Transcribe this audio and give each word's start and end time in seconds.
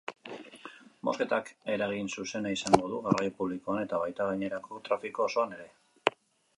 Mozketak 1.09 1.51
eragin 1.75 2.09
zuzena 2.17 2.55
izango 2.55 2.89
du 2.95 3.03
garraio 3.09 3.35
publikoan 3.43 3.83
eta 3.85 4.03
baita 4.07 4.31
gainerako 4.31 4.83
trafiko 4.89 5.29
osoan 5.31 5.59
ere. 5.61 6.19